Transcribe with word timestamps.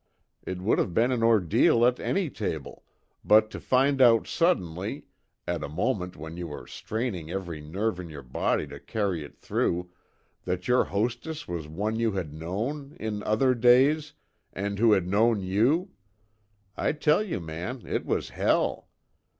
It 0.47 0.59
would 0.63 0.79
have 0.79 0.95
been 0.95 1.11
an 1.11 1.21
ordeal 1.21 1.85
at 1.85 1.99
any 1.99 2.31
table, 2.31 2.83
but 3.23 3.51
to 3.51 3.59
find 3.59 4.01
out 4.01 4.25
suddenly 4.25 5.05
at 5.47 5.63
a 5.63 5.69
moment 5.69 6.15
when 6.15 6.37
you 6.37 6.47
were 6.47 6.65
straining 6.65 7.29
every 7.29 7.61
nerve 7.61 7.99
in 7.99 8.09
your 8.09 8.23
body 8.23 8.65
to 8.65 8.79
carry 8.79 9.23
it 9.23 9.37
through, 9.37 9.91
that 10.43 10.67
your 10.67 10.85
hostess 10.85 11.47
was 11.47 11.67
one 11.67 11.99
you 11.99 12.13
had 12.13 12.33
known 12.33 12.97
in 12.99 13.21
other 13.21 13.53
days 13.53 14.13
and 14.51 14.79
who 14.79 14.93
had 14.93 15.07
known 15.07 15.43
you 15.43 15.91
I 16.75 16.93
tell 16.93 17.21
you 17.21 17.39
man 17.39 17.85
it 17.85 18.03
was 18.03 18.29
hell! 18.29 18.87